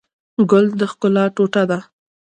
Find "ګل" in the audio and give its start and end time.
0.49-0.65